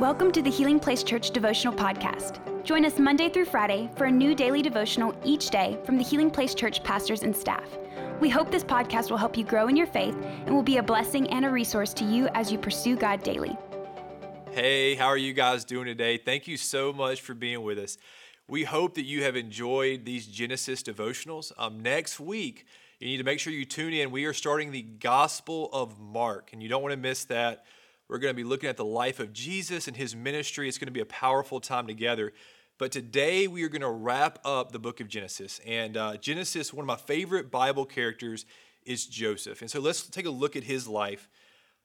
Welcome 0.00 0.32
to 0.32 0.42
the 0.42 0.50
Healing 0.50 0.80
Place 0.80 1.04
Church 1.04 1.30
Devotional 1.30 1.72
Podcast. 1.72 2.40
Join 2.64 2.84
us 2.84 2.98
Monday 2.98 3.28
through 3.28 3.44
Friday 3.44 3.88
for 3.94 4.06
a 4.06 4.10
new 4.10 4.34
daily 4.34 4.60
devotional 4.60 5.14
each 5.24 5.50
day 5.50 5.78
from 5.84 5.98
the 5.98 6.02
Healing 6.02 6.32
Place 6.32 6.52
Church 6.52 6.82
pastors 6.82 7.22
and 7.22 7.34
staff. 7.34 7.78
We 8.20 8.28
hope 8.28 8.50
this 8.50 8.64
podcast 8.64 9.08
will 9.08 9.18
help 9.18 9.36
you 9.36 9.44
grow 9.44 9.68
in 9.68 9.76
your 9.76 9.86
faith 9.86 10.16
and 10.46 10.52
will 10.52 10.64
be 10.64 10.78
a 10.78 10.82
blessing 10.82 11.30
and 11.30 11.44
a 11.44 11.48
resource 11.48 11.94
to 11.94 12.04
you 12.04 12.26
as 12.34 12.50
you 12.50 12.58
pursue 12.58 12.96
God 12.96 13.22
daily. 13.22 13.56
Hey, 14.50 14.96
how 14.96 15.06
are 15.06 15.16
you 15.16 15.32
guys 15.32 15.64
doing 15.64 15.86
today? 15.86 16.18
Thank 16.18 16.48
you 16.48 16.56
so 16.56 16.92
much 16.92 17.20
for 17.20 17.32
being 17.32 17.62
with 17.62 17.78
us. 17.78 17.96
We 18.48 18.64
hope 18.64 18.94
that 18.94 19.04
you 19.04 19.22
have 19.22 19.36
enjoyed 19.36 20.04
these 20.04 20.26
Genesis 20.26 20.82
devotionals. 20.82 21.52
Um, 21.56 21.84
next 21.84 22.18
week, 22.18 22.66
you 22.98 23.06
need 23.06 23.18
to 23.18 23.24
make 23.24 23.38
sure 23.38 23.52
you 23.52 23.64
tune 23.64 23.92
in. 23.92 24.10
We 24.10 24.24
are 24.24 24.32
starting 24.32 24.72
the 24.72 24.82
Gospel 24.82 25.70
of 25.72 26.00
Mark, 26.00 26.50
and 26.52 26.60
you 26.60 26.68
don't 26.68 26.82
want 26.82 26.94
to 26.94 26.98
miss 27.00 27.26
that. 27.26 27.64
We're 28.08 28.18
going 28.18 28.32
to 28.32 28.36
be 28.36 28.44
looking 28.44 28.68
at 28.68 28.76
the 28.76 28.84
life 28.84 29.18
of 29.18 29.32
Jesus 29.32 29.88
and 29.88 29.96
his 29.96 30.14
ministry. 30.14 30.68
It's 30.68 30.78
going 30.78 30.86
to 30.86 30.92
be 30.92 31.00
a 31.00 31.06
powerful 31.06 31.60
time 31.60 31.86
together. 31.86 32.32
But 32.76 32.92
today 32.92 33.46
we 33.46 33.62
are 33.62 33.68
going 33.68 33.82
to 33.82 33.90
wrap 33.90 34.38
up 34.44 34.72
the 34.72 34.78
book 34.78 35.00
of 35.00 35.08
Genesis. 35.08 35.60
And 35.66 35.96
uh, 35.96 36.16
Genesis, 36.18 36.72
one 36.72 36.82
of 36.82 36.86
my 36.86 36.96
favorite 36.96 37.50
Bible 37.50 37.86
characters 37.86 38.44
is 38.84 39.06
Joseph. 39.06 39.62
And 39.62 39.70
so 39.70 39.80
let's 39.80 40.06
take 40.06 40.26
a 40.26 40.30
look 40.30 40.54
at 40.54 40.64
his 40.64 40.86
life 40.86 41.30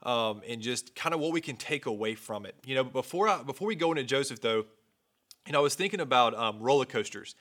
um, 0.04 0.42
and 0.48 0.62
just 0.62 0.96
kind 0.96 1.14
of 1.14 1.22
what 1.22 1.32
we 1.32 1.42
can 1.42 1.56
take 1.56 1.86
away 1.86 2.16
from 2.16 2.46
it. 2.46 2.56
You 2.66 2.76
know, 2.76 2.84
before 2.84 3.30
I, 3.30 3.44
before 3.44 3.68
we 3.68 3.76
go 3.76 3.92
into 3.92 4.04
Joseph, 4.04 4.42
though, 4.42 4.66
you 5.46 5.54
know, 5.54 5.60
I 5.60 5.62
was 5.62 5.76
thinking 5.76 6.02
about 6.02 6.36
um, 6.36 6.60
roller 6.60 6.86
coasters. 6.86 7.36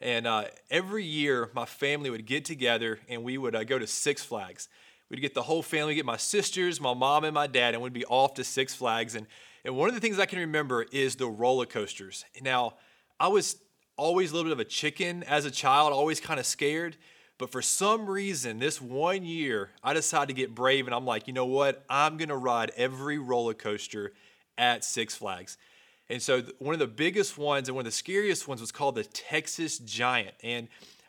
And 0.00 0.26
uh, 0.26 0.44
every 0.70 1.04
year, 1.04 1.50
my 1.54 1.64
family 1.64 2.08
would 2.08 2.26
get 2.26 2.44
together 2.44 2.98
and 3.08 3.22
we 3.22 3.36
would 3.36 3.54
uh, 3.54 3.64
go 3.64 3.78
to 3.78 3.86
Six 3.86 4.24
Flags. 4.24 4.68
We'd 5.12 5.20
get 5.20 5.34
the 5.34 5.42
whole 5.42 5.62
family, 5.62 5.94
get 5.94 6.06
my 6.06 6.16
sisters, 6.16 6.80
my 6.80 6.94
mom, 6.94 7.24
and 7.24 7.34
my 7.34 7.46
dad, 7.46 7.74
and 7.74 7.82
we'd 7.82 7.92
be 7.92 8.06
off 8.06 8.32
to 8.34 8.44
Six 8.44 8.74
Flags. 8.74 9.14
And, 9.14 9.26
and 9.62 9.76
one 9.76 9.90
of 9.90 9.94
the 9.94 10.00
things 10.00 10.18
I 10.18 10.24
can 10.24 10.38
remember 10.38 10.86
is 10.90 11.16
the 11.16 11.26
roller 11.26 11.66
coasters. 11.66 12.24
Now, 12.40 12.76
I 13.20 13.28
was 13.28 13.56
always 13.98 14.30
a 14.30 14.34
little 14.34 14.48
bit 14.48 14.52
of 14.52 14.60
a 14.60 14.64
chicken 14.64 15.22
as 15.24 15.44
a 15.44 15.50
child, 15.50 15.92
always 15.92 16.18
kind 16.18 16.40
of 16.40 16.46
scared. 16.46 16.96
But 17.36 17.50
for 17.50 17.60
some 17.60 18.08
reason, 18.08 18.58
this 18.58 18.80
one 18.80 19.22
year, 19.26 19.68
I 19.84 19.92
decided 19.92 20.28
to 20.28 20.32
get 20.32 20.54
brave 20.54 20.86
and 20.86 20.94
I'm 20.94 21.04
like, 21.04 21.26
you 21.26 21.34
know 21.34 21.44
what? 21.44 21.84
I'm 21.90 22.16
going 22.16 22.30
to 22.30 22.36
ride 22.36 22.72
every 22.78 23.18
roller 23.18 23.52
coaster 23.52 24.14
at 24.56 24.82
Six 24.82 25.14
Flags. 25.14 25.58
And 26.08 26.22
so 26.22 26.42
one 26.58 26.72
of 26.72 26.78
the 26.78 26.86
biggest 26.86 27.36
ones 27.36 27.68
and 27.68 27.76
one 27.76 27.82
of 27.82 27.92
the 27.92 27.96
scariest 27.96 28.48
ones 28.48 28.62
was 28.62 28.72
called 28.72 28.94
the 28.94 29.04
Texas 29.04 29.78
Giant. 29.78 30.34
And 30.42 30.68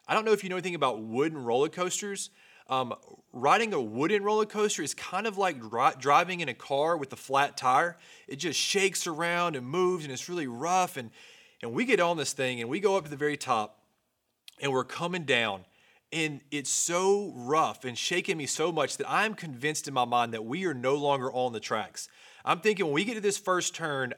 I 0.09 0.13
don't 0.13 0.25
know 0.25 0.33
if 0.33 0.43
you 0.43 0.49
know 0.49 0.57
anything 0.57 0.75
about 0.75 1.01
wooden 1.01 1.41
roller 1.41 1.69
coasters. 1.69 2.31
Um, 2.69 2.93
riding 3.33 3.73
a 3.73 3.81
wooden 3.81 4.23
roller 4.23 4.45
coaster 4.45 4.83
is 4.83 4.93
kind 4.93 5.27
of 5.27 5.37
like 5.37 5.59
dri- 5.59 5.93
driving 5.99 6.39
in 6.39 6.49
a 6.49 6.53
car 6.53 6.95
with 6.95 7.11
a 7.13 7.17
flat 7.17 7.57
tire. 7.57 7.97
It 8.27 8.37
just 8.37 8.59
shakes 8.59 9.05
around 9.05 9.55
and 9.55 9.67
moves, 9.67 10.03
and 10.05 10.13
it's 10.13 10.29
really 10.29 10.47
rough. 10.47 10.97
And 10.97 11.11
and 11.61 11.71
we 11.71 11.85
get 11.85 12.01
on 12.01 12.17
this 12.17 12.33
thing, 12.33 12.59
and 12.59 12.69
we 12.69 12.81
go 12.81 12.97
up 12.97 13.05
to 13.05 13.09
the 13.09 13.15
very 13.15 13.37
top, 13.37 13.79
and 14.61 14.71
we're 14.73 14.83
coming 14.83 15.23
down, 15.23 15.63
and 16.11 16.41
it's 16.51 16.69
so 16.69 17.31
rough 17.35 17.85
and 17.85 17.97
shaking 17.97 18.35
me 18.35 18.45
so 18.45 18.69
much 18.69 18.97
that 18.97 19.09
I'm 19.09 19.33
convinced 19.33 19.87
in 19.87 19.93
my 19.93 20.03
mind 20.03 20.33
that 20.33 20.43
we 20.43 20.65
are 20.65 20.73
no 20.73 20.95
longer 20.95 21.31
on 21.31 21.53
the 21.53 21.61
tracks. 21.61 22.09
I'm 22.43 22.59
thinking 22.59 22.85
when 22.85 22.93
we 22.93 23.05
get 23.05 23.13
to 23.13 23.21
this 23.21 23.37
first 23.37 23.73
turn, 23.73 24.13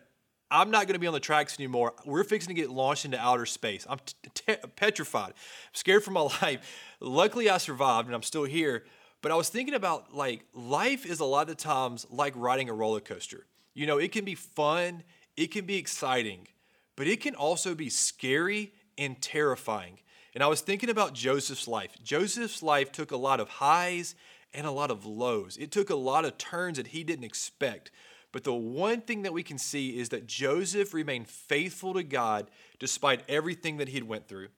I'm 0.56 0.72
not 0.72 0.88
going 0.88 0.94
to 0.94 1.00
be 1.00 1.08
on 1.08 1.14
the 1.14 1.20
tracks 1.20 1.60
anymore. 1.60 1.94
We're 2.06 2.24
fixing 2.24 2.56
to 2.56 2.60
get 2.60 2.70
launched 2.70 3.06
into 3.06 3.20
outer 3.20 3.46
space. 3.46 3.86
I'm 3.90 4.00
t- 4.00 4.30
t- 4.34 4.56
petrified. 4.76 5.30
I'm 5.30 5.74
scared 5.74 6.04
for 6.04 6.12
my 6.12 6.22
life. 6.42 6.96
Luckily, 7.00 7.50
I 7.50 7.58
survived 7.58 8.08
and 8.08 8.16
I'm 8.16 8.24
still 8.24 8.46
here. 8.46 8.86
But 9.22 9.32
I 9.32 9.36
was 9.36 9.50
thinking 9.50 9.74
about 9.74 10.14
like 10.14 10.46
life 10.54 11.06
is 11.06 11.20
a 11.20 11.26
lot 11.26 11.50
of 11.50 11.58
times 11.58 12.06
like 12.10 12.34
riding 12.36 12.70
a 12.70 12.74
roller 12.74 13.00
coaster. 13.00 13.46
You 13.74 13.88
know, 13.88 13.98
it 13.98 14.12
can 14.12 14.24
be 14.24 14.36
fun, 14.36 15.04
it 15.36 15.52
can 15.52 15.66
be 15.66 15.78
exciting, 15.78 16.48
but 16.96 17.08
it 17.08 17.22
can 17.22 17.36
also 17.36 17.76
be 17.76 17.90
scary 17.90 18.72
and 18.98 19.22
terrifying. 19.22 20.00
And 20.34 20.44
I 20.44 20.48
was 20.48 20.62
thinking 20.62 20.90
about 20.90 21.14
Joseph's 21.14 21.68
life. 21.68 21.92
Joseph's 22.04 22.62
life 22.62 22.92
took 22.92 23.12
a 23.12 23.18
lot 23.18 23.40
of 23.40 23.50
highs 23.50 24.16
and 24.54 24.68
a 24.68 24.72
lot 24.72 24.92
of 24.92 25.06
lows. 25.06 25.58
It 25.58 25.72
took 25.72 25.90
a 25.90 25.96
lot 25.96 26.24
of 26.24 26.38
turns 26.38 26.78
that 26.78 26.88
he 26.88 27.04
didn't 27.04 27.26
expect. 27.26 27.92
But 28.36 28.44
the 28.44 28.54
one 28.54 29.00
thing 29.00 29.22
that 29.22 29.32
we 29.32 29.44
can 29.44 29.58
see 29.58 29.98
is 29.98 30.10
that 30.10 30.28
Joseph 30.28 30.94
remained 30.94 31.30
faithful 31.30 31.94
to 31.94 32.04
God 32.04 32.52
despite 32.80 33.24
everything 33.30 33.78
that 33.78 33.88
he'd 33.88 34.04
went 34.04 34.28
through. 34.28 34.50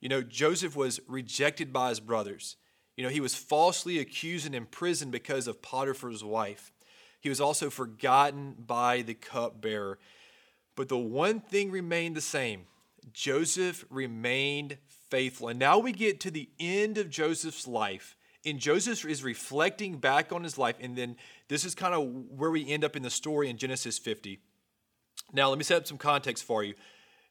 You 0.00 0.08
know, 0.08 0.22
Joseph 0.22 0.74
was 0.74 1.00
rejected 1.06 1.70
by 1.70 1.90
his 1.90 2.00
brothers. 2.00 2.56
You 2.96 3.04
know, 3.04 3.10
he 3.10 3.20
was 3.20 3.34
falsely 3.34 3.98
accused 3.98 4.46
and 4.46 4.54
imprisoned 4.54 5.12
because 5.12 5.48
of 5.48 5.60
Potiphar's 5.60 6.24
wife. 6.24 6.72
He 7.20 7.28
was 7.28 7.38
also 7.38 7.68
forgotten 7.68 8.54
by 8.58 9.02
the 9.02 9.12
cupbearer. 9.12 9.98
But 10.74 10.88
the 10.88 10.96
one 10.96 11.40
thing 11.40 11.70
remained 11.70 12.16
the 12.16 12.22
same 12.22 12.64
Joseph 13.12 13.84
remained 13.90 14.78
faithful. 15.10 15.48
And 15.48 15.58
now 15.58 15.76
we 15.78 15.92
get 15.92 16.20
to 16.20 16.30
the 16.30 16.48
end 16.58 16.96
of 16.96 17.10
Joseph's 17.10 17.66
life. 17.66 18.16
And 18.46 18.60
Joseph 18.60 19.04
is 19.04 19.24
reflecting 19.24 19.98
back 19.98 20.32
on 20.32 20.44
his 20.44 20.56
life, 20.56 20.76
and 20.80 20.96
then 20.96 21.16
this 21.48 21.64
is 21.64 21.74
kind 21.74 21.94
of 21.94 22.08
where 22.30 22.50
we 22.50 22.66
end 22.68 22.84
up 22.84 22.94
in 22.94 23.02
the 23.02 23.10
story 23.10 23.50
in 23.50 23.58
Genesis 23.58 23.98
50. 23.98 24.38
Now, 25.32 25.48
let 25.48 25.58
me 25.58 25.64
set 25.64 25.78
up 25.78 25.86
some 25.86 25.98
context 25.98 26.44
for 26.44 26.62
you. 26.62 26.74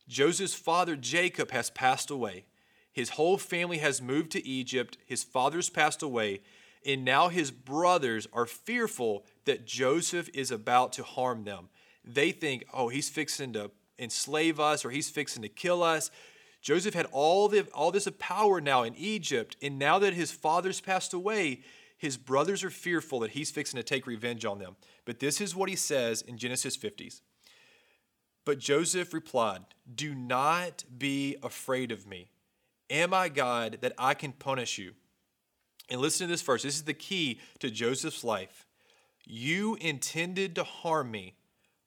Joseph's 0.08 0.54
father, 0.54 0.98
Jacob, 0.98 1.52
has 1.52 1.70
passed 1.70 2.12
away. 2.12 2.46
His 2.92 3.12
whole 3.12 3.38
family 3.38 3.78
has 3.78 4.02
moved 4.02 4.32
to 4.32 4.46
Egypt. 4.46 4.98
His 5.06 5.24
father's 5.24 5.70
passed 5.70 6.04
away. 6.04 6.42
And 6.86 7.04
now 7.04 7.30
his 7.30 7.50
brothers 7.50 8.28
are 8.32 8.46
fearful 8.46 9.26
that 9.46 9.66
Joseph 9.66 10.30
is 10.34 10.52
about 10.52 10.94
to 10.94 11.04
harm 11.04 11.44
them. 11.44 11.70
They 12.04 12.32
think, 12.32 12.66
oh, 12.74 12.90
he's 12.90 13.10
fixing 13.10 13.54
to 13.54 13.72
enslave 13.98 14.60
us 14.60 14.86
or 14.86 14.92
he's 14.92 15.10
fixing 15.10 15.42
to 15.42 15.50
kill 15.50 15.82
us. 15.82 16.12
Joseph 16.66 16.96
had 16.96 17.06
all, 17.12 17.48
the, 17.48 17.68
all 17.76 17.92
this 17.92 18.10
power 18.18 18.60
now 18.60 18.82
in 18.82 18.96
Egypt. 18.96 19.56
And 19.62 19.78
now 19.78 20.00
that 20.00 20.16
his 20.16 20.32
father's 20.32 20.82
passed 20.82 21.14
away, 21.14 21.62
his 21.96 22.18
brothers 22.18 22.64
are 22.64 22.72
fearful 22.72 23.20
that 23.20 23.32
he's 23.32 23.52
fixing 23.52 23.78
to 23.78 23.84
take 23.84 24.08
revenge 24.08 24.46
on 24.46 24.58
them. 24.58 24.76
But 25.06 25.20
this 25.20 25.40
is 25.40 25.56
what 25.56 25.70
he 25.70 25.76
says 25.76 26.24
in 26.24 26.40
Genesis 26.40 26.76
50s. 26.76 27.22
But 28.46 28.58
Joseph 28.58 29.14
replied, 29.14 29.62
Do 29.94 30.16
not 30.16 30.86
be 30.98 31.36
afraid 31.44 31.92
of 31.92 32.08
me. 32.08 32.30
Am 32.90 33.14
I 33.14 33.30
God 33.30 33.78
that 33.82 33.94
I 34.00 34.16
can 34.16 34.32
punish 34.32 34.80
you? 34.80 34.94
And 35.92 36.02
listen 36.02 36.26
to 36.26 36.34
this 36.34 36.42
verse. 36.42 36.64
This 36.64 36.78
is 36.78 36.86
the 36.86 36.96
key 36.96 37.40
to 37.60 37.70
Joseph's 37.70 38.24
life. 38.24 38.66
You 39.24 39.78
intended 39.80 40.56
to 40.56 40.64
harm 40.64 41.12
me, 41.12 41.36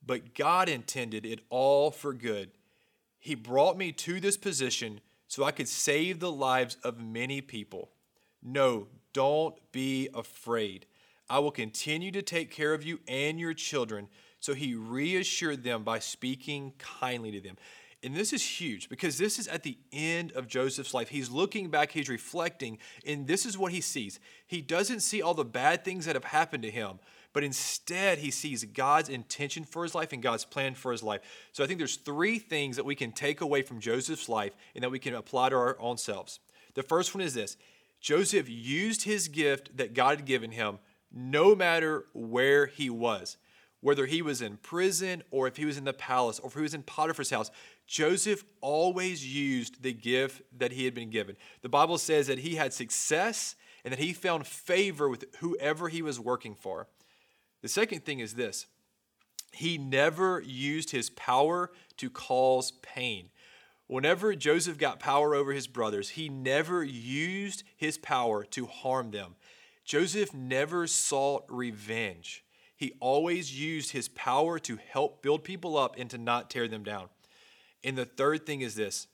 but 0.07 0.37
God 0.37 0.69
intended 0.69 1.27
it 1.27 1.41
all 1.51 1.91
for 1.91 2.13
good. 2.13 2.53
He 3.19 3.35
brought 3.35 3.77
me 3.77 3.93
to 3.93 4.21
this 4.21 4.37
position 4.37 5.01
so 5.27 5.45
I 5.45 5.51
could 5.51 5.69
save 5.69 6.21
the 6.21 6.33
lives 6.33 6.77
of 6.83 7.01
many 7.01 7.41
people. 7.41 7.91
No, 8.43 8.87
don't 9.13 9.57
be 9.73 10.09
afraid. 10.15 10.87
I 11.29 11.41
will 11.41 11.51
continue 11.51 12.11
to 12.13 12.23
take 12.23 12.51
care 12.51 12.73
of 12.73 12.85
you 12.85 13.01
and 13.07 13.39
your 13.39 13.55
children. 13.55 14.09
So 14.41 14.55
he 14.55 14.75
reassured 14.75 15.65
them 15.65 15.83
by 15.83 15.99
speaking 15.99 16.73
kindly 16.79 17.31
to 17.33 17.41
them. 17.41 17.57
And 18.03 18.15
this 18.15 18.33
is 18.33 18.45
huge 18.45 18.89
because 18.89 19.19
this 19.19 19.39
is 19.39 19.49
at 19.49 19.65
the 19.65 19.77
end 19.93 20.31
of 20.33 20.47
Joseph's 20.47 20.95
life. 20.95 21.09
He's 21.09 21.31
looking 21.31 21.69
back, 21.69 21.91
he's 21.91 22.09
reflecting, 22.09 22.79
and 23.05 23.27
this 23.27 23.45
is 23.45 23.59
what 23.59 23.73
he 23.73 23.81
sees. 23.81 24.21
He 24.47 24.63
doesn't 24.63 25.01
see 25.01 25.21
all 25.21 25.35
the 25.35 25.45
bad 25.45 25.85
things 25.85 26.07
that 26.07 26.15
have 26.15 26.25
happened 26.25 26.63
to 26.63 26.71
him, 26.71 27.01
but 27.39 27.45
instead 27.45 28.19
he 28.19 28.33
sees 28.33 28.65
God's 28.65 29.09
intention 29.09 29.63
for 29.63 29.85
his 29.85 29.95
life 29.95 30.13
and 30.13 30.21
God's 30.21 30.45
plan 30.45 30.75
for 30.75 30.91
his 30.91 31.05
life. 31.05 31.21
So 31.53 31.63
I 31.63 31.69
think 31.69 31.79
there's 31.79 31.95
three 31.95 32.41
things 32.41 32.75
that 32.75 32.85
we 32.85 32.97
can 32.97 33.13
take 33.13 33.43
away 33.43 33.63
from 33.63 33.79
Joseph's 33.79 34.29
life 34.29 34.57
and 34.75 34.83
that 34.83 34.91
we 34.91 34.99
can 34.99 35.15
apply 35.15 35.51
to 35.51 35.55
our 35.55 35.81
own 35.81 35.99
selves. 35.99 36.41
The 36.75 36.83
first 36.83 37.15
one 37.15 37.23
is 37.23 37.35
this 37.35 37.57
Joseph 38.01 38.49
used 38.49 39.05
his 39.05 39.29
gift 39.29 39.77
that 39.77 39.95
God 39.95 40.17
had 40.17 40.27
given 40.27 40.51
him 40.51 40.81
no 41.13 41.55
matter 41.55 42.07
where 42.13 42.67
he 42.67 42.91
was. 42.91 43.37
Whether 43.83 44.07
he 44.07 44.21
was 44.21 44.43
in 44.43 44.57
prison 44.57 45.23
or 45.31 45.47
if 45.47 45.59
he 45.59 45.65
was 45.65 45.79
in 45.79 45.85
the 45.85 45.93
palace 45.93 46.41
or 46.41 46.49
if 46.49 46.55
he 46.55 46.63
was 46.63 46.75
in 46.75 46.83
Potiphar's 46.83 47.31
house, 47.31 47.53
Joseph 47.87 48.43
always 48.61 49.25
used 49.25 49.81
the 49.85 49.93
gift 49.93 50.43
that 50.59 50.73
he 50.73 50.87
had 50.87 50.95
been 50.97 51.11
given. 51.11 51.37
The 51.63 51.69
Bible 51.69 51.99
says 51.99 52.27
that 52.27 52.41
he 52.41 52.57
had 52.57 52.73
success 52.73 53.55
and 53.85 53.93
that 53.93 54.01
he 54.01 54.13
found 54.13 54.45
favor 54.45 55.09
with 55.09 55.27
whoever 55.39 55.89
he 55.89 56.03
was 56.03 56.19
working 56.19 56.57
for. 56.57 56.89
The 57.63 57.69
second 57.69 58.05
thing 58.05 58.21
is 58.21 58.35
this 58.35 58.67
he 59.53 59.79
never 59.79 60.41
used 60.41 60.91
his 60.91 61.11
power 61.11 61.71
to 61.97 62.11
cause 62.11 62.73
pain. 62.83 63.31
Whenever 63.87 64.35
Joseph 64.35 64.77
got 64.77 65.01
power 65.01 65.35
over 65.35 65.53
his 65.53 65.67
brothers, 65.67 66.11
he 66.11 66.29
never 66.29 66.85
used 66.85 67.63
his 67.77 67.97
power 67.97 68.45
to 68.45 68.67
harm 68.67 69.11
them. 69.11 69.35
Joseph 69.85 70.35
never 70.35 70.87
sought 70.87 71.45
revenge. 71.49 72.45
He 72.77 72.93
always 73.01 73.59
used 73.59 73.93
his 73.93 74.09
power 74.09 74.59
to 74.61 74.77
help 74.77 75.23
build 75.23 75.43
people 75.43 75.79
up 75.79 75.97
and 75.99 76.11
to 76.11 76.19
not 76.19 76.51
tear 76.51 76.69
them 76.69 76.85
down. 76.85 77.09
And 77.83 77.97
the 77.97 78.05
third 78.05 78.45
thing 78.45 78.61
is 78.61 78.75
this 78.75 79.09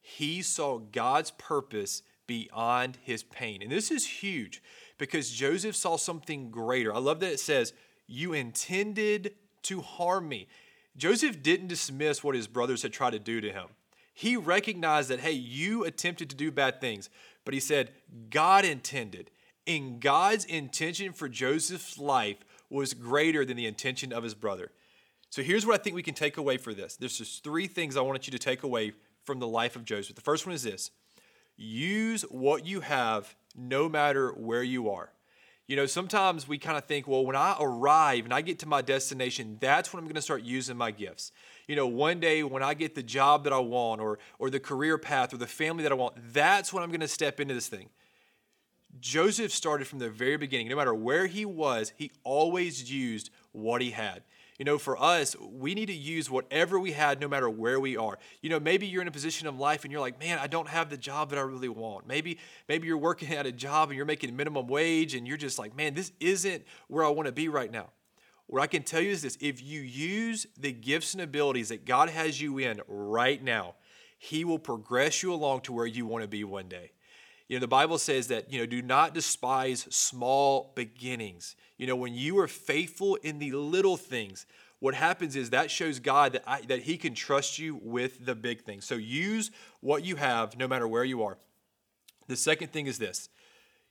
he 0.00 0.40
saw 0.40 0.78
God's 0.78 1.32
purpose 1.32 2.02
beyond 2.28 2.98
his 3.02 3.24
pain. 3.24 3.60
And 3.60 3.72
this 3.72 3.90
is 3.90 4.06
huge 4.06 4.62
because 4.98 5.32
Joseph 5.32 5.74
saw 5.74 5.96
something 5.96 6.52
greater. 6.52 6.94
I 6.94 6.98
love 6.98 7.18
that 7.20 7.32
it 7.32 7.40
says, 7.40 7.72
You 8.06 8.32
intended 8.32 9.34
to 9.62 9.80
harm 9.80 10.28
me. 10.28 10.46
Joseph 10.96 11.42
didn't 11.42 11.66
dismiss 11.66 12.22
what 12.22 12.36
his 12.36 12.46
brothers 12.46 12.82
had 12.82 12.92
tried 12.92 13.10
to 13.10 13.18
do 13.18 13.40
to 13.40 13.50
him. 13.52 13.66
He 14.14 14.36
recognized 14.36 15.10
that, 15.10 15.20
hey, 15.20 15.32
you 15.32 15.84
attempted 15.84 16.28
to 16.30 16.36
do 16.36 16.50
bad 16.50 16.80
things, 16.80 17.08
but 17.44 17.54
he 17.54 17.60
said, 17.60 17.92
God 18.30 18.64
intended. 18.64 19.30
And 19.64 20.00
God's 20.00 20.44
intention 20.44 21.12
for 21.12 21.28
Joseph's 21.28 21.98
life 21.98 22.38
was 22.68 22.94
greater 22.94 23.44
than 23.44 23.56
the 23.56 23.66
intention 23.66 24.12
of 24.12 24.24
his 24.24 24.34
brother. 24.34 24.72
So 25.30 25.42
here's 25.42 25.64
what 25.64 25.78
I 25.78 25.82
think 25.82 25.94
we 25.94 26.02
can 26.02 26.14
take 26.14 26.36
away 26.36 26.56
for 26.56 26.74
this. 26.74 26.96
There's 26.96 27.18
just 27.18 27.44
three 27.44 27.68
things 27.68 27.96
I 27.96 28.00
want 28.00 28.26
you 28.26 28.32
to 28.32 28.38
take 28.38 28.64
away 28.64 28.92
from 29.24 29.38
the 29.38 29.46
life 29.46 29.76
of 29.76 29.84
Joseph. 29.84 30.16
The 30.16 30.22
first 30.22 30.46
one 30.46 30.54
is 30.54 30.62
this 30.62 30.90
use 31.58 32.22
what 32.22 32.64
you 32.64 32.80
have 32.80 33.36
no 33.54 33.88
matter 33.88 34.30
where 34.30 34.62
you 34.62 34.88
are. 34.90 35.12
You 35.66 35.76
know, 35.76 35.84
sometimes 35.84 36.48
we 36.48 36.56
kind 36.56 36.78
of 36.78 36.86
think, 36.86 37.06
well, 37.06 37.26
when 37.26 37.36
I 37.36 37.54
arrive 37.60 38.24
and 38.24 38.32
I 38.32 38.40
get 38.40 38.60
to 38.60 38.66
my 38.66 38.80
destination, 38.80 39.58
that's 39.60 39.92
when 39.92 39.98
I'm 39.98 40.06
going 40.06 40.14
to 40.14 40.22
start 40.22 40.42
using 40.42 40.78
my 40.78 40.90
gifts. 40.90 41.30
You 41.66 41.76
know, 41.76 41.86
one 41.86 42.20
day 42.20 42.42
when 42.42 42.62
I 42.62 42.72
get 42.72 42.94
the 42.94 43.02
job 43.02 43.44
that 43.44 43.52
I 43.52 43.58
want 43.58 44.00
or 44.00 44.18
or 44.38 44.48
the 44.48 44.60
career 44.60 44.96
path 44.96 45.34
or 45.34 45.36
the 45.36 45.46
family 45.46 45.82
that 45.82 45.92
I 45.92 45.96
want, 45.96 46.14
that's 46.32 46.72
when 46.72 46.82
I'm 46.82 46.88
going 46.88 47.00
to 47.00 47.08
step 47.08 47.38
into 47.38 47.52
this 47.52 47.68
thing. 47.68 47.90
Joseph 48.98 49.52
started 49.52 49.86
from 49.86 49.98
the 49.98 50.08
very 50.08 50.38
beginning. 50.38 50.68
No 50.68 50.76
matter 50.76 50.94
where 50.94 51.26
he 51.26 51.44
was, 51.44 51.92
he 51.96 52.10
always 52.24 52.90
used 52.90 53.28
what 53.52 53.82
he 53.82 53.90
had. 53.90 54.22
You 54.58 54.64
know, 54.64 54.76
for 54.76 55.00
us, 55.00 55.36
we 55.38 55.74
need 55.74 55.86
to 55.86 55.94
use 55.94 56.28
whatever 56.28 56.80
we 56.80 56.90
had 56.90 57.20
no 57.20 57.28
matter 57.28 57.48
where 57.48 57.78
we 57.78 57.96
are. 57.96 58.18
You 58.42 58.50
know, 58.50 58.58
maybe 58.58 58.88
you're 58.88 59.02
in 59.02 59.06
a 59.06 59.12
position 59.12 59.46
of 59.46 59.56
life 59.56 59.84
and 59.84 59.92
you're 59.92 60.00
like, 60.00 60.18
man, 60.18 60.38
I 60.40 60.48
don't 60.48 60.68
have 60.68 60.90
the 60.90 60.96
job 60.96 61.30
that 61.30 61.38
I 61.38 61.42
really 61.42 61.68
want. 61.68 62.08
Maybe, 62.08 62.38
maybe 62.68 62.88
you're 62.88 62.98
working 62.98 63.32
at 63.34 63.46
a 63.46 63.52
job 63.52 63.90
and 63.90 63.96
you're 63.96 64.04
making 64.04 64.34
minimum 64.34 64.66
wage 64.66 65.14
and 65.14 65.28
you're 65.28 65.36
just 65.36 65.60
like, 65.60 65.76
man, 65.76 65.94
this 65.94 66.10
isn't 66.18 66.64
where 66.88 67.04
I 67.04 67.08
want 67.08 67.26
to 67.26 67.32
be 67.32 67.48
right 67.48 67.70
now. 67.70 67.90
What 68.48 68.60
I 68.60 68.66
can 68.66 68.82
tell 68.82 69.00
you 69.00 69.10
is 69.10 69.22
this 69.22 69.38
if 69.40 69.62
you 69.62 69.80
use 69.80 70.46
the 70.58 70.72
gifts 70.72 71.14
and 71.14 71.22
abilities 71.22 71.68
that 71.68 71.84
God 71.84 72.08
has 72.08 72.40
you 72.40 72.58
in 72.58 72.80
right 72.88 73.42
now, 73.42 73.74
He 74.18 74.44
will 74.44 74.58
progress 74.58 75.22
you 75.22 75.32
along 75.32 75.60
to 75.62 75.72
where 75.72 75.86
you 75.86 76.04
want 76.04 76.22
to 76.22 76.28
be 76.28 76.42
one 76.44 76.66
day. 76.66 76.90
You 77.48 77.56
know, 77.56 77.60
the 77.60 77.68
Bible 77.68 77.98
says 77.98 78.28
that, 78.28 78.52
you 78.52 78.60
know, 78.60 78.66
do 78.66 78.82
not 78.82 79.14
despise 79.14 79.86
small 79.90 80.72
beginnings. 80.74 81.56
You 81.78 81.86
know, 81.86 81.96
when 81.96 82.14
you 82.14 82.38
are 82.38 82.48
faithful 82.48 83.16
in 83.16 83.38
the 83.38 83.52
little 83.52 83.96
things, 83.96 84.46
what 84.80 84.94
happens 84.94 85.34
is 85.34 85.50
that 85.50 85.70
shows 85.70 85.98
God 85.98 86.34
that, 86.34 86.44
I, 86.46 86.60
that 86.62 86.82
He 86.82 86.98
can 86.98 87.14
trust 87.14 87.58
you 87.58 87.80
with 87.82 88.24
the 88.24 88.34
big 88.34 88.62
things. 88.62 88.84
So 88.84 88.96
use 88.96 89.50
what 89.80 90.04
you 90.04 90.16
have 90.16 90.58
no 90.58 90.68
matter 90.68 90.86
where 90.86 91.04
you 91.04 91.22
are. 91.22 91.38
The 92.26 92.36
second 92.36 92.72
thing 92.72 92.86
is 92.86 92.98
this 92.98 93.30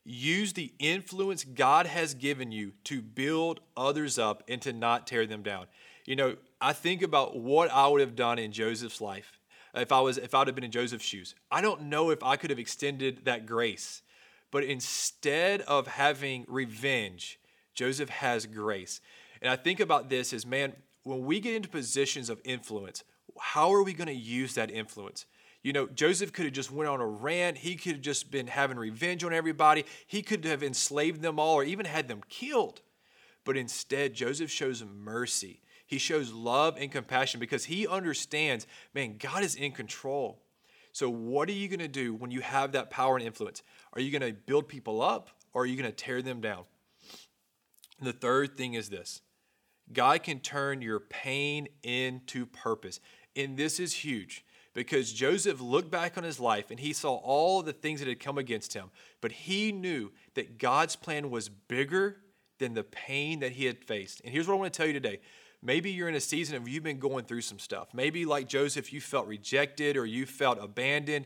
use 0.06 0.54
the 0.54 0.72
influence 0.80 1.44
God 1.44 1.86
has 1.86 2.14
given 2.14 2.52
you 2.52 2.72
to 2.86 3.02
build 3.02 3.60
others 3.76 4.18
up 4.18 4.42
and 4.48 4.62
to 4.62 4.72
not 4.72 5.06
tear 5.06 5.26
them 5.26 5.44
down. 5.44 5.66
You 6.06 6.16
know, 6.16 6.38
I 6.62 6.72
think 6.72 7.02
about 7.02 7.38
what 7.38 7.70
I 7.72 7.88
would 7.88 8.00
have 8.00 8.16
done 8.16 8.40
in 8.40 8.54
Joseph's 8.54 9.02
life 9.02 9.37
if 9.78 9.92
I 9.92 10.00
was 10.02 10.18
if 10.18 10.34
I'd 10.34 10.48
have 10.48 10.56
been 10.56 10.64
in 10.64 10.72
Joseph's 10.72 11.06
shoes. 11.06 11.36
I 11.52 11.62
don't 11.62 11.84
know 11.84 12.10
if 12.10 12.24
I 12.24 12.36
could 12.36 12.50
have 12.50 12.60
extended 12.60 13.26
that 13.26 13.46
grace. 13.46 14.02
But 14.50 14.64
instead 14.64 15.62
of 15.62 15.88
having 15.88 16.46
revenge, 16.48 17.40
Joseph 17.74 18.10
has 18.10 18.46
grace. 18.46 19.02
And 19.42 19.52
I 19.52 19.56
think 19.56 19.80
about 19.80 20.10
this 20.10 20.34
as 20.34 20.46
man, 20.46 20.74
when 21.04 21.26
we 21.26 21.40
get 21.40 21.54
into 21.54 21.70
positions 21.70 22.30
of 22.30 22.42
influence, 22.44 23.04
how 23.40 23.74
are 23.74 23.84
we 23.84 23.94
going 23.94 24.08
to 24.08 24.14
use 24.14 24.56
that 24.56 24.72
influence? 24.72 25.26
You 25.64 25.74
know, 25.74 25.88
Joseph 25.88 26.32
could 26.32 26.46
have 26.46 26.54
just 26.54 26.72
went 26.72 26.90
on 26.90 27.02
a 27.02 27.06
rant. 27.08 27.58
He 27.58 27.76
could 27.76 27.94
have 27.94 28.02
just 28.02 28.32
been 28.32 28.48
having 28.48 28.78
revenge 28.78 29.24
on 29.24 29.34
everybody. 29.34 29.86
He 30.06 30.22
could 30.22 30.46
have 30.46 30.64
enslaved 30.64 31.22
them 31.22 31.40
all 31.40 31.56
or 31.56 31.64
even 31.64 31.86
had 31.86 32.08
them 32.08 32.22
killed. 32.30 32.82
But 33.44 33.58
instead, 33.58 34.14
Joseph 34.14 34.52
shows 34.52 34.84
mercy. 34.84 35.62
He 35.88 35.98
shows 35.98 36.32
love 36.32 36.78
and 36.78 36.92
compassion 36.92 37.40
because 37.40 37.66
he 37.66 37.88
understands, 37.88 38.68
man, 38.94 39.16
God 39.18 39.44
is 39.44 39.56
in 39.56 39.72
control. 39.72 40.44
So, 40.92 41.10
what 41.10 41.50
are 41.50 41.54
you 41.54 41.68
going 41.68 41.80
to 41.80 41.88
do 41.88 42.14
when 42.14 42.30
you 42.30 42.42
have 42.42 42.74
that 42.74 42.90
power 42.90 43.16
and 43.16 43.26
influence? 43.26 43.64
Are 43.94 44.02
you 44.02 44.12
going 44.12 44.34
to 44.34 44.38
build 44.38 44.68
people 44.68 45.02
up 45.02 45.30
or 45.54 45.64
are 45.64 45.66
you 45.66 45.78
going 45.78 45.90
to 45.90 45.96
tear 45.96 46.22
them 46.22 46.42
down? 46.42 46.66
And 48.00 48.08
the 48.08 48.14
third 48.14 48.58
thing 48.58 48.74
is 48.74 48.90
this 48.90 49.22
God 49.92 50.24
can 50.24 50.40
turn 50.40 50.82
your 50.82 51.00
pain 51.00 51.68
into 51.84 52.46
purpose. 52.46 53.00
And 53.36 53.56
this 53.56 53.80
is 53.80 53.94
huge 53.94 54.44
because 54.74 55.14
Joseph 55.14 55.62
looked 55.62 55.92
back 55.92 56.18
on 56.18 56.24
his 56.24 56.40
life 56.40 56.70
and 56.70 56.80
he 56.80 56.94
saw 56.94 57.16
all 57.16 57.62
the 57.62 57.74
things 57.74 58.00
that 58.00 58.10
had 58.10 58.20
come 58.20 58.38
against 58.38 58.74
him, 58.74 58.90
but 59.22 59.32
he 59.32 59.72
knew 59.72 60.12
that 60.34 60.58
God's 60.58 60.96
plan 60.96 61.30
was 61.30 61.50
bigger 61.50 62.18
than 62.60 62.74
the 62.74 62.84
pain 62.84 63.40
that 63.40 63.54
he 63.54 63.66
had 63.66 63.84
faced. 63.84 64.22
And 64.24 64.34
here's 64.34 64.48
what 64.48 64.56
I 64.56 64.58
want 64.58 64.74
to 64.74 64.78
tell 64.78 64.88
you 64.88 64.94
today 64.94 65.20
Maybe 65.62 65.92
you're 65.92 66.10
in 66.10 66.16
a 66.16 66.20
season 66.20 66.56
of 66.56 66.68
you've 66.68 66.84
been 66.84 67.00
going 67.00 67.26
through 67.26 67.42
some 67.42 67.60
stuff. 67.60 67.90
Maybe, 67.94 68.26
like 68.26 68.48
Joseph, 68.48 68.94
you 68.94 69.02
felt 69.02 69.28
rejected 69.28 69.98
or 69.98 70.06
you 70.06 70.26
felt 70.26 70.60
abandoned. 70.62 71.26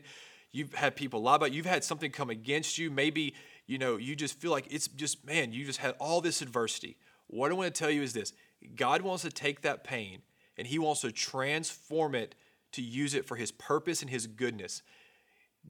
You've 0.50 0.74
had 0.74 0.96
people 0.96 1.22
lie 1.22 1.36
about 1.36 1.50
you. 1.52 1.58
You've 1.58 1.66
had 1.66 1.84
something 1.84 2.10
come 2.10 2.30
against 2.30 2.78
you. 2.78 2.90
Maybe, 2.90 3.34
you 3.66 3.78
know, 3.78 3.96
you 3.96 4.16
just 4.16 4.40
feel 4.40 4.50
like 4.50 4.66
it's 4.70 4.88
just, 4.88 5.26
man, 5.26 5.52
you 5.52 5.64
just 5.64 5.78
had 5.78 5.94
all 5.98 6.20
this 6.20 6.42
adversity. 6.42 6.96
What 7.26 7.50
I 7.50 7.54
want 7.54 7.74
to 7.74 7.78
tell 7.78 7.90
you 7.90 8.02
is 8.02 8.12
this 8.12 8.32
God 8.74 9.02
wants 9.02 9.22
to 9.22 9.30
take 9.30 9.62
that 9.62 9.84
pain 9.84 10.22
and 10.56 10.66
He 10.66 10.78
wants 10.78 11.02
to 11.02 11.12
transform 11.12 12.14
it 12.14 12.34
to 12.72 12.82
use 12.82 13.14
it 13.14 13.26
for 13.26 13.36
His 13.36 13.52
purpose 13.52 14.02
and 14.02 14.10
His 14.10 14.26
goodness. 14.26 14.82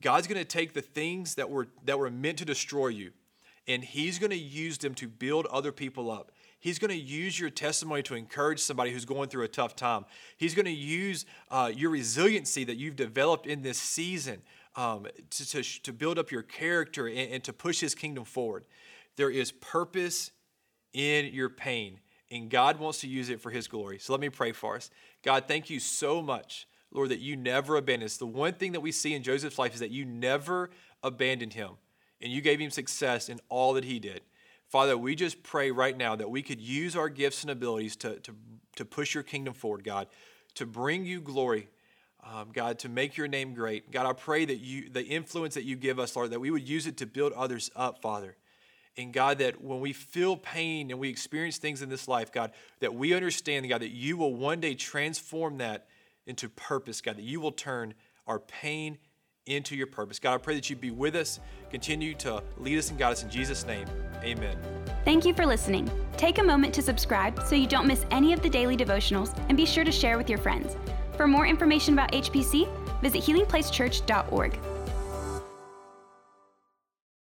God's 0.00 0.26
going 0.26 0.38
to 0.38 0.44
take 0.44 0.72
the 0.72 0.82
things 0.82 1.34
that 1.34 1.50
were 1.50 1.68
that 1.84 1.98
were 1.98 2.10
meant 2.10 2.38
to 2.38 2.44
destroy 2.44 2.88
you 2.88 3.12
and 3.66 3.84
he's 3.84 4.18
going 4.18 4.30
to 4.30 4.36
use 4.36 4.78
them 4.78 4.94
to 4.94 5.08
build 5.08 5.46
other 5.46 5.72
people 5.72 6.10
up. 6.10 6.32
He's 6.62 6.78
going 6.78 6.90
to 6.90 6.96
use 6.96 7.40
your 7.40 7.50
testimony 7.50 8.04
to 8.04 8.14
encourage 8.14 8.60
somebody 8.60 8.92
who's 8.92 9.04
going 9.04 9.28
through 9.28 9.42
a 9.42 9.48
tough 9.48 9.74
time. 9.74 10.04
He's 10.36 10.54
going 10.54 10.66
to 10.66 10.70
use 10.70 11.26
uh, 11.50 11.72
your 11.74 11.90
resiliency 11.90 12.62
that 12.62 12.76
you've 12.76 12.94
developed 12.94 13.48
in 13.48 13.62
this 13.62 13.78
season 13.78 14.42
um, 14.76 15.08
to, 15.30 15.50
to, 15.50 15.82
to, 15.82 15.92
build 15.92 16.20
up 16.20 16.30
your 16.30 16.42
character 16.42 17.08
and, 17.08 17.32
and 17.32 17.44
to 17.44 17.52
push 17.52 17.80
His 17.80 17.96
kingdom 17.96 18.24
forward. 18.24 18.64
There 19.16 19.28
is 19.28 19.50
purpose 19.50 20.30
in 20.92 21.34
your 21.34 21.48
pain, 21.48 21.98
and 22.30 22.48
God 22.48 22.78
wants 22.78 23.00
to 23.00 23.08
use 23.08 23.28
it 23.28 23.40
for 23.40 23.50
His 23.50 23.66
glory. 23.66 23.98
So 23.98 24.12
let 24.12 24.20
me 24.20 24.28
pray 24.28 24.52
for 24.52 24.76
us. 24.76 24.88
God, 25.24 25.46
thank 25.48 25.68
you 25.68 25.80
so 25.80 26.22
much, 26.22 26.68
Lord, 26.92 27.08
that 27.08 27.18
you 27.18 27.34
never 27.34 27.76
abandoned 27.76 28.06
us. 28.06 28.18
The 28.18 28.26
one 28.26 28.52
thing 28.52 28.70
that 28.70 28.80
we 28.80 28.92
see 28.92 29.14
in 29.14 29.24
Joseph's 29.24 29.58
life 29.58 29.74
is 29.74 29.80
that 29.80 29.90
you 29.90 30.04
never 30.04 30.70
abandoned 31.02 31.54
him, 31.54 31.70
and 32.20 32.32
you 32.32 32.40
gave 32.40 32.60
him 32.60 32.70
success 32.70 33.28
in 33.28 33.40
all 33.48 33.72
that 33.72 33.84
he 33.84 33.98
did. 33.98 34.20
Father, 34.72 34.96
we 34.96 35.14
just 35.14 35.42
pray 35.42 35.70
right 35.70 35.94
now 35.94 36.16
that 36.16 36.30
we 36.30 36.40
could 36.40 36.58
use 36.58 36.96
our 36.96 37.10
gifts 37.10 37.42
and 37.42 37.50
abilities 37.50 37.94
to, 37.96 38.18
to, 38.20 38.34
to 38.76 38.86
push 38.86 39.12
your 39.12 39.22
kingdom 39.22 39.52
forward, 39.52 39.84
God, 39.84 40.06
to 40.54 40.64
bring 40.64 41.04
you 41.04 41.20
glory, 41.20 41.68
um, 42.24 42.48
God, 42.54 42.78
to 42.78 42.88
make 42.88 43.18
your 43.18 43.28
name 43.28 43.52
great. 43.52 43.92
God, 43.92 44.06
I 44.06 44.14
pray 44.14 44.46
that 44.46 44.60
you, 44.60 44.88
the 44.88 45.04
influence 45.04 45.56
that 45.56 45.64
you 45.64 45.76
give 45.76 45.98
us, 45.98 46.16
Lord, 46.16 46.30
that 46.30 46.40
we 46.40 46.50
would 46.50 46.66
use 46.66 46.86
it 46.86 46.96
to 46.96 47.06
build 47.06 47.34
others 47.34 47.70
up, 47.76 48.00
Father. 48.00 48.38
And 48.96 49.12
God, 49.12 49.40
that 49.40 49.62
when 49.62 49.80
we 49.80 49.92
feel 49.92 50.38
pain 50.38 50.90
and 50.90 50.98
we 50.98 51.10
experience 51.10 51.58
things 51.58 51.82
in 51.82 51.90
this 51.90 52.08
life, 52.08 52.32
God, 52.32 52.52
that 52.80 52.94
we 52.94 53.12
understand, 53.12 53.68
God, 53.68 53.82
that 53.82 53.90
you 53.90 54.16
will 54.16 54.34
one 54.34 54.60
day 54.60 54.74
transform 54.74 55.58
that 55.58 55.86
into 56.26 56.48
purpose, 56.48 57.02
God, 57.02 57.18
that 57.18 57.24
you 57.24 57.42
will 57.42 57.52
turn 57.52 57.92
our 58.26 58.38
pain 58.38 58.96
into 59.46 59.76
your 59.76 59.86
purpose. 59.86 60.18
God, 60.18 60.34
I 60.34 60.38
pray 60.38 60.54
that 60.54 60.70
you 60.70 60.76
be 60.76 60.90
with 60.90 61.16
us, 61.16 61.40
continue 61.70 62.14
to 62.16 62.42
lead 62.58 62.78
us 62.78 62.90
and 62.90 62.98
guide 62.98 63.12
us 63.12 63.22
in 63.22 63.30
Jesus' 63.30 63.66
name. 63.66 63.86
Amen. 64.22 64.56
Thank 65.04 65.24
you 65.24 65.34
for 65.34 65.46
listening. 65.46 65.90
Take 66.16 66.38
a 66.38 66.42
moment 66.42 66.72
to 66.74 66.82
subscribe 66.82 67.42
so 67.46 67.56
you 67.56 67.66
don't 67.66 67.86
miss 67.86 68.06
any 68.10 68.32
of 68.32 68.42
the 68.42 68.48
daily 68.48 68.76
devotionals 68.76 69.36
and 69.48 69.56
be 69.56 69.66
sure 69.66 69.84
to 69.84 69.92
share 69.92 70.16
with 70.16 70.28
your 70.28 70.38
friends. 70.38 70.76
For 71.16 71.26
more 71.26 71.46
information 71.46 71.94
about 71.94 72.12
HPC, 72.12 72.68
visit 73.00 73.22
healingplacechurch.org. 73.22 74.58